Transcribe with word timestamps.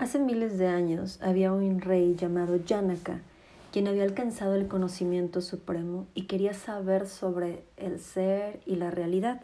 Hace 0.00 0.18
miles 0.18 0.56
de 0.56 0.66
años 0.66 1.18
había 1.20 1.52
un 1.52 1.78
rey 1.78 2.14
llamado 2.14 2.58
Janaka, 2.66 3.20
quien 3.70 3.86
había 3.86 4.04
alcanzado 4.04 4.54
el 4.54 4.66
conocimiento 4.66 5.42
supremo 5.42 6.06
y 6.14 6.22
quería 6.22 6.54
saber 6.54 7.06
sobre 7.06 7.64
el 7.76 8.00
ser 8.00 8.60
y 8.64 8.76
la 8.76 8.90
realidad. 8.90 9.42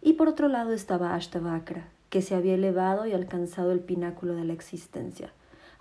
Y 0.00 0.12
por 0.12 0.28
otro 0.28 0.46
lado 0.46 0.72
estaba 0.72 1.16
Ashtavakra, 1.16 1.88
que 2.08 2.22
se 2.22 2.36
había 2.36 2.54
elevado 2.54 3.04
y 3.06 3.14
alcanzado 3.14 3.72
el 3.72 3.80
pináculo 3.80 4.36
de 4.36 4.44
la 4.44 4.52
existencia. 4.52 5.32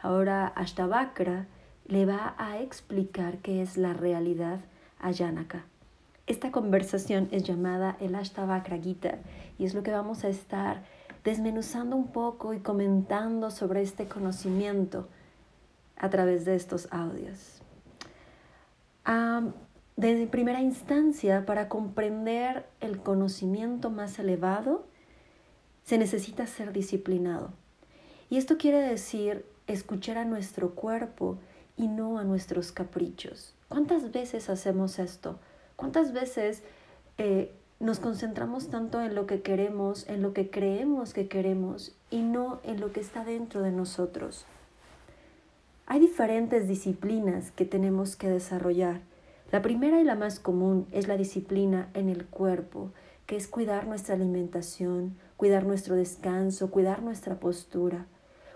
Ahora 0.02 0.48
Ashtavakra 0.48 1.46
le 1.86 2.08
va 2.08 2.34
a 2.40 2.60
explicar 2.60 3.38
qué 3.44 3.62
es 3.62 3.78
la 3.78 3.94
realidad 3.94 4.60
a 5.00 5.14
Janaka. 5.14 5.66
Esta 6.26 6.52
conversación 6.52 7.28
es 7.30 7.44
llamada 7.44 7.96
el 8.00 8.16
Ashtavakra 8.16 8.80
Gita 8.80 9.20
y 9.60 9.66
es 9.66 9.76
lo 9.76 9.84
que 9.84 9.92
vamos 9.92 10.24
a 10.24 10.30
estar 10.30 10.82
desmenuzando 11.28 11.98
un 11.98 12.08
poco 12.08 12.54
y 12.54 12.62
comentando 12.62 13.52
sobre 13.52 13.82
este 13.82 14.08
conocimiento 14.08 15.10
a 15.98 16.10
través 16.10 16.46
de 16.46 16.56
estos 16.56 16.88
audios. 16.90 17.62
desde 19.98 20.28
primera 20.28 20.62
instancia, 20.62 21.46
para 21.46 21.68
comprender 21.68 22.66
el 22.80 23.00
conocimiento 23.00 23.90
más 23.90 24.20
elevado, 24.20 24.86
se 25.84 25.98
necesita 25.98 26.48
ser 26.48 26.72
disciplinado. 26.72 27.52
Y 28.30 28.38
esto 28.38 28.58
quiere 28.58 28.80
decir 28.80 29.46
escuchar 29.66 30.18
a 30.18 30.24
nuestro 30.24 30.76
cuerpo 30.76 31.40
y 31.76 31.90
no 31.90 32.20
a 32.20 32.24
nuestros 32.24 32.72
caprichos. 32.72 33.54
¿Cuántas 33.68 34.14
veces 34.14 34.50
hacemos 34.50 34.98
esto? 34.98 35.40
¿Cuántas 35.76 36.14
veces 36.14 36.64
eh, 37.18 37.54
nos 37.80 38.00
concentramos 38.00 38.70
tanto 38.70 39.02
en 39.02 39.14
lo 39.14 39.28
que 39.28 39.42
queremos, 39.42 40.08
en 40.10 40.22
lo 40.22 40.34
que 40.34 40.50
creemos 40.50 41.14
que 41.14 41.28
queremos 41.28 41.96
y 42.10 42.22
no 42.24 42.60
en 42.64 42.80
lo 42.80 42.92
que 42.92 43.00
está 43.00 43.24
dentro 43.24 43.62
de 43.62 43.72
nosotros. 43.72 44.46
Hay 45.86 46.00
diferentes 46.00 46.68
disciplinas 46.68 47.52
que 47.52 47.66
tenemos 47.66 48.16
que 48.16 48.30
desarrollar. 48.30 49.02
La 49.52 49.62
primera 49.62 50.02
y 50.02 50.04
la 50.04 50.16
más 50.16 50.40
común 50.40 50.88
es 50.92 51.08
la 51.08 51.18
disciplina 51.18 51.90
en 51.94 52.10
el 52.10 52.26
cuerpo, 52.26 52.92
que 53.28 53.36
es 53.36 53.48
cuidar 53.48 53.88
nuestra 53.88 54.16
alimentación, 54.16 55.16
cuidar 55.38 55.66
nuestro 55.66 55.96
descanso, 55.96 56.72
cuidar 56.72 57.04
nuestra 57.04 57.40
postura. 57.40 58.08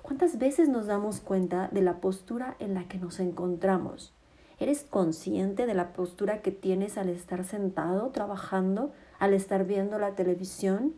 ¿Cuántas 0.02 0.40
veces 0.40 0.68
nos 0.68 0.88
damos 0.88 1.22
cuenta 1.22 1.70
de 1.72 1.81
la 1.81 2.02
postura 2.02 2.56
en 2.59 2.74
la 2.74 2.88
que 2.88 2.98
nos 2.98 3.20
encontramos? 3.20 4.14
¿Eres 4.59 4.84
consciente 4.84 5.66
de 5.66 5.74
la 5.74 5.94
postura 5.94 6.42
que 6.42 6.52
tienes 6.52 6.98
al 6.98 7.09
estar 7.09 7.46
sentado, 7.46 8.09
trabajando, 8.09 8.92
al 9.22 9.36
estar 9.36 9.66
viendo 9.66 10.00
la 10.00 10.16
televisión, 10.16 10.96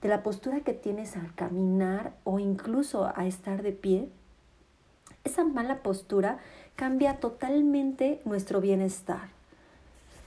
de 0.00 0.08
la 0.08 0.22
postura 0.22 0.60
que 0.60 0.72
tienes 0.72 1.16
al 1.16 1.34
caminar 1.34 2.14
o 2.24 2.38
incluso 2.38 3.12
a 3.14 3.26
estar 3.26 3.62
de 3.62 3.72
pie. 3.72 4.08
Esa 5.22 5.44
mala 5.44 5.82
postura 5.82 6.38
cambia 6.76 7.20
totalmente 7.20 8.22
nuestro 8.24 8.62
bienestar, 8.62 9.28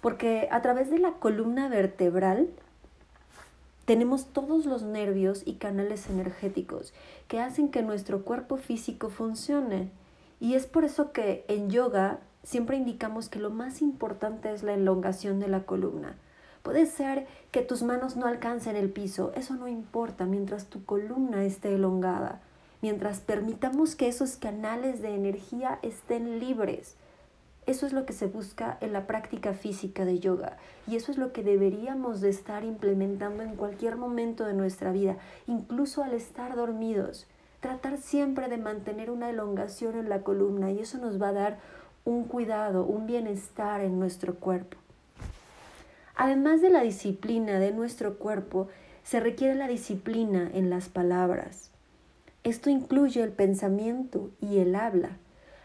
porque 0.01 0.49
a 0.51 0.61
través 0.61 0.91
de 0.91 0.99
la 0.99 1.13
columna 1.13 1.67
vertebral 1.67 2.47
tenemos 3.85 4.27
todos 4.27 4.67
los 4.67 4.83
nervios 4.83 5.41
y 5.43 5.55
canales 5.55 6.11
energéticos 6.11 6.93
que 7.27 7.39
hacen 7.39 7.69
que 7.69 7.81
nuestro 7.81 8.23
cuerpo 8.23 8.57
físico 8.57 9.09
funcione. 9.09 9.89
Y 10.39 10.53
es 10.53 10.67
por 10.67 10.83
eso 10.85 11.11
que 11.11 11.43
en 11.47 11.71
yoga 11.71 12.19
siempre 12.43 12.77
indicamos 12.77 13.29
que 13.29 13.39
lo 13.39 13.49
más 13.49 13.81
importante 13.81 14.53
es 14.53 14.61
la 14.61 14.75
elongación 14.75 15.39
de 15.39 15.47
la 15.47 15.63
columna. 15.63 16.17
Puede 16.63 16.85
ser 16.85 17.25
que 17.51 17.61
tus 17.61 17.81
manos 17.81 18.15
no 18.15 18.27
alcancen 18.27 18.75
el 18.75 18.89
piso, 18.89 19.31
eso 19.35 19.55
no 19.55 19.67
importa 19.67 20.25
mientras 20.25 20.67
tu 20.67 20.85
columna 20.85 21.43
esté 21.43 21.73
elongada, 21.73 22.41
mientras 22.81 23.19
permitamos 23.19 23.95
que 23.95 24.07
esos 24.07 24.35
canales 24.35 25.01
de 25.01 25.15
energía 25.15 25.79
estén 25.81 26.39
libres. 26.39 26.95
Eso 27.65 27.85
es 27.85 27.93
lo 27.93 28.05
que 28.05 28.13
se 28.13 28.25
busca 28.25 28.77
en 28.81 28.93
la 28.93 29.05
práctica 29.05 29.53
física 29.53 30.03
de 30.03 30.19
yoga 30.19 30.57
y 30.87 30.95
eso 30.95 31.11
es 31.11 31.17
lo 31.17 31.31
que 31.31 31.43
deberíamos 31.43 32.19
de 32.21 32.29
estar 32.29 32.63
implementando 32.63 33.43
en 33.43 33.55
cualquier 33.55 33.97
momento 33.97 34.45
de 34.45 34.53
nuestra 34.53 34.91
vida, 34.91 35.17
incluso 35.47 36.03
al 36.03 36.13
estar 36.13 36.55
dormidos. 36.55 37.27
Tratar 37.59 37.97
siempre 37.99 38.49
de 38.49 38.57
mantener 38.57 39.11
una 39.11 39.29
elongación 39.29 39.95
en 39.95 40.09
la 40.09 40.21
columna 40.21 40.71
y 40.71 40.79
eso 40.79 40.97
nos 40.97 41.21
va 41.21 41.29
a 41.29 41.33
dar 41.33 41.59
un 42.03 42.23
cuidado, 42.23 42.83
un 42.83 43.05
bienestar 43.05 43.81
en 43.81 43.99
nuestro 43.99 44.35
cuerpo. 44.35 44.80
Además 46.23 46.61
de 46.61 46.69
la 46.69 46.83
disciplina 46.83 47.57
de 47.57 47.71
nuestro 47.71 48.19
cuerpo, 48.19 48.67
se 49.01 49.19
requiere 49.19 49.55
la 49.55 49.67
disciplina 49.67 50.51
en 50.53 50.69
las 50.69 50.87
palabras. 50.87 51.71
Esto 52.43 52.69
incluye 52.69 53.23
el 53.23 53.31
pensamiento 53.31 54.29
y 54.39 54.59
el 54.59 54.75
habla. 54.75 55.17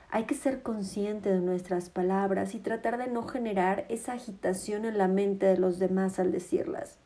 Hay 0.08 0.24
que 0.24 0.34
ser 0.34 0.62
consciente 0.62 1.30
de 1.30 1.40
nuestras 1.40 1.90
palabras 1.90 2.54
y 2.54 2.58
tratar 2.58 2.96
de 2.96 3.06
no 3.06 3.28
generar 3.28 3.84
esa 3.90 4.14
agitación 4.14 4.86
en 4.86 4.96
la 4.96 5.08
mente 5.08 5.44
de 5.44 5.58
los 5.58 5.78
demás 5.78 6.18
al 6.18 6.32
decirlas. 6.32 6.96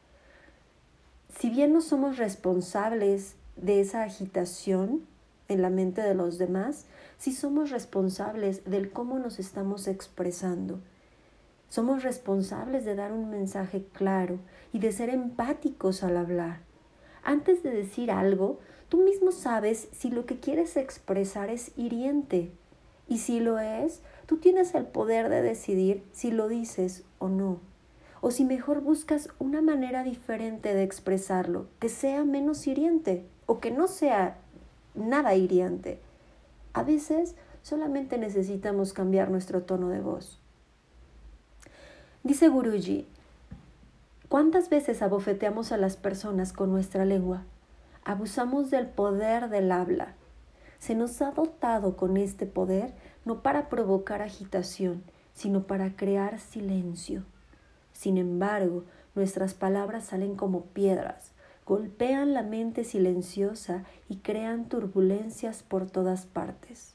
Si 1.37 1.51
bien 1.51 1.73
no 1.73 1.81
somos 1.81 2.19
responsables 2.19 3.35
de 3.57 3.81
esa 3.81 4.05
agitación 4.05 5.05
en 5.49 5.61
la 5.61 5.71
mente 5.71 6.03
de 6.03 6.15
los 6.15 6.39
demás, 6.39 6.87
sí 7.19 7.33
somos 7.33 7.71
responsables 7.71 8.63
del 8.65 8.93
cómo 8.93 9.19
nos 9.19 9.41
estamos 9.41 9.89
expresando 9.89 10.79
somos 11.71 12.03
responsables 12.03 12.85
de 12.85 12.97
dar 12.97 13.13
un 13.13 13.31
mensaje 13.31 13.87
claro 13.93 14.41
y 14.73 14.81
de 14.81 14.93
ser 14.93 15.09
empáticos 15.09 16.03
al 16.03 16.17
hablar. 16.17 16.59
Antes 17.23 17.63
de 17.63 17.71
decir 17.71 18.11
algo, 18.11 18.59
tú 18.89 18.99
mismo 18.99 19.31
sabes 19.31 19.89
si 19.93 20.11
lo 20.11 20.27
que 20.27 20.41
quieres 20.41 20.77
expresar 20.77 21.49
es 21.49 21.71
hiriente. 21.77 22.51
Y 23.09 23.19
si 23.19 23.39
lo 23.39 23.61
es, 23.61 24.03
tú 24.27 24.39
tienes 24.39 24.75
el 24.75 24.85
poder 24.85 25.29
de 25.29 25.43
decidir 25.43 26.03
si 26.13 26.33
lo 26.33 26.49
dices 26.49 27.05
o 27.19 27.29
no. 27.29 27.61
O 28.21 28.33
si 28.33 28.45
mejor 28.45 28.81
buscas 28.81 29.29
una 29.39 29.63
manera 29.63 30.03
diferente 30.03 30.75
de 30.75 30.83
expresarlo, 30.83 31.69
que 31.79 31.89
sea 31.89 32.25
menos 32.25 32.67
hiriente 32.67 33.25
o 33.47 33.61
que 33.61 33.71
no 33.71 33.87
sea 33.87 34.39
nada 34.95 35.37
hiriente. 35.37 36.01
A 36.73 36.83
veces 36.83 37.37
solamente 37.63 38.19
necesitamos 38.19 38.93
cambiar 38.93 39.31
nuestro 39.31 39.63
tono 39.63 39.89
de 39.89 40.01
voz. 40.01 40.40
Dice 42.23 42.49
Guruji, 42.49 43.07
¿cuántas 44.29 44.69
veces 44.69 45.01
abofeteamos 45.01 45.73
a 45.73 45.79
las 45.79 45.97
personas 45.97 46.53
con 46.53 46.71
nuestra 46.71 47.07
lengua? 47.07 47.45
Abusamos 48.05 48.71
del 48.71 48.89
poder 48.89 49.49
del 49.49 49.73
habla. 49.73 50.15
Se 50.79 50.95
nos 50.95 51.23
ha 51.23 51.31
dotado 51.31 51.97
con 51.97 52.19
este 52.19 52.45
poder 52.45 52.93
no 53.25 53.41
para 53.41 53.71
provocar 53.71 54.21
agitación, 54.21 55.03
sino 55.33 55.63
para 55.63 55.97
crear 55.97 56.39
silencio. 56.41 57.25
Sin 57.95 58.19
embargo, 58.19 58.85
nuestras 59.15 59.55
palabras 59.55 60.05
salen 60.05 60.37
como 60.37 60.67
piedras, 60.67 61.33
golpean 61.65 62.35
la 62.35 62.43
mente 62.43 62.85
silenciosa 62.85 63.85
y 64.11 64.17
crean 64.17 64.69
turbulencias 64.69 65.63
por 65.63 65.91
todas 65.91 66.27
partes. 66.27 66.93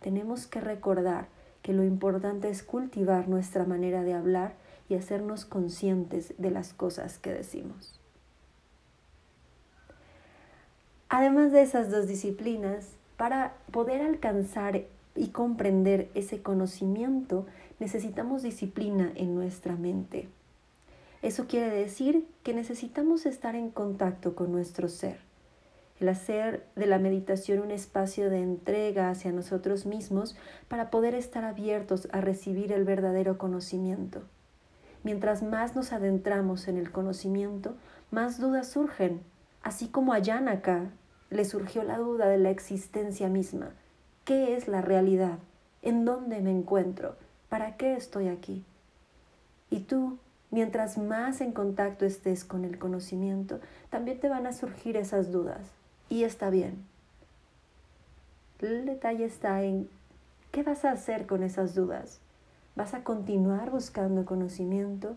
Tenemos 0.00 0.46
que 0.46 0.60
recordar 0.60 1.28
que 1.62 1.72
lo 1.72 1.84
importante 1.84 2.48
es 2.48 2.62
cultivar 2.62 3.28
nuestra 3.28 3.64
manera 3.64 4.02
de 4.02 4.14
hablar 4.14 4.54
y 4.88 4.94
hacernos 4.94 5.44
conscientes 5.44 6.34
de 6.38 6.50
las 6.50 6.72
cosas 6.72 7.18
que 7.18 7.32
decimos. 7.32 7.98
Además 11.08 11.52
de 11.52 11.62
esas 11.62 11.90
dos 11.90 12.06
disciplinas, 12.06 12.88
para 13.16 13.54
poder 13.72 14.02
alcanzar 14.02 14.82
y 15.14 15.28
comprender 15.28 16.08
ese 16.14 16.40
conocimiento, 16.42 17.46
necesitamos 17.78 18.42
disciplina 18.42 19.12
en 19.14 19.34
nuestra 19.34 19.76
mente. 19.76 20.28
Eso 21.22 21.46
quiere 21.46 21.70
decir 21.70 22.26
que 22.42 22.54
necesitamos 22.54 23.26
estar 23.26 23.54
en 23.54 23.70
contacto 23.70 24.34
con 24.34 24.52
nuestro 24.52 24.88
ser 24.88 25.29
el 26.00 26.08
hacer 26.08 26.66
de 26.76 26.86
la 26.86 26.98
meditación 26.98 27.60
un 27.60 27.70
espacio 27.70 28.30
de 28.30 28.40
entrega 28.40 29.10
hacia 29.10 29.32
nosotros 29.32 29.84
mismos 29.84 30.34
para 30.66 30.90
poder 30.90 31.14
estar 31.14 31.44
abiertos 31.44 32.08
a 32.12 32.22
recibir 32.22 32.72
el 32.72 32.84
verdadero 32.84 33.36
conocimiento. 33.36 34.22
Mientras 35.02 35.42
más 35.42 35.76
nos 35.76 35.92
adentramos 35.92 36.68
en 36.68 36.78
el 36.78 36.90
conocimiento, 36.90 37.74
más 38.10 38.40
dudas 38.40 38.68
surgen, 38.68 39.20
así 39.62 39.88
como 39.88 40.14
a 40.14 40.18
Yanaka 40.18 40.90
le 41.28 41.44
surgió 41.44 41.84
la 41.84 41.98
duda 41.98 42.28
de 42.28 42.38
la 42.38 42.50
existencia 42.50 43.28
misma. 43.28 43.70
¿Qué 44.24 44.56
es 44.56 44.68
la 44.68 44.80
realidad? 44.80 45.38
¿En 45.82 46.06
dónde 46.06 46.40
me 46.40 46.50
encuentro? 46.50 47.16
¿Para 47.50 47.76
qué 47.76 47.94
estoy 47.94 48.28
aquí? 48.28 48.64
Y 49.68 49.80
tú, 49.80 50.18
mientras 50.50 50.96
más 50.96 51.40
en 51.42 51.52
contacto 51.52 52.06
estés 52.06 52.44
con 52.44 52.64
el 52.64 52.78
conocimiento, 52.78 53.60
también 53.90 54.18
te 54.18 54.28
van 54.28 54.46
a 54.46 54.52
surgir 54.52 54.96
esas 54.96 55.30
dudas 55.30 55.79
y 56.10 56.24
está 56.24 56.50
bien. 56.50 56.84
El 58.58 58.84
detalle 58.84 59.24
está 59.24 59.62
en 59.62 59.88
qué 60.50 60.62
vas 60.62 60.84
a 60.84 60.90
hacer 60.90 61.26
con 61.26 61.42
esas 61.42 61.74
dudas. 61.74 62.20
¿Vas 62.76 62.92
a 62.92 63.04
continuar 63.04 63.70
buscando 63.70 64.26
conocimiento? 64.26 65.16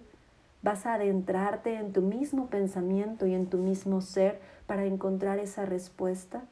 ¿Vas 0.62 0.86
a 0.86 0.94
adentrarte 0.94 1.76
en 1.76 1.92
tu 1.92 2.02
mismo 2.02 2.48
pensamiento 2.48 3.26
y 3.28 3.34
en 3.34 3.48
tu 3.48 3.58
mismo 3.58 4.00
ser 4.00 4.40
para 4.66 4.86
encontrar 4.86 5.40
esa 5.40 5.66
respuesta? 5.66 6.44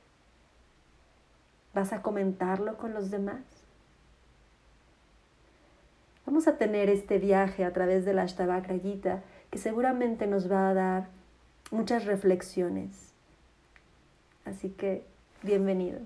¿Vas 1.74 1.94
a 1.94 2.02
comentarlo 2.02 2.78
con 2.78 2.94
los 2.94 3.10
demás? 3.10 3.44
Vamos 6.26 6.48
a 6.48 6.58
tener 6.58 6.90
este 6.90 7.20
viaje 7.20 7.64
a 7.64 7.72
través 7.72 8.04
de 8.04 8.14
la 8.14 8.24
Ashtavakra 8.24 8.78
Gita 8.80 9.22
que 9.50 9.58
seguramente 9.58 10.28
nos 10.28 10.52
va 10.52 10.70
a 10.70 10.74
dar 10.74 11.08
muchas 11.72 12.06
reflexiones. 12.06 13.11
Así 14.46 14.70
que, 14.70 15.04
bienvenido. 15.44 16.00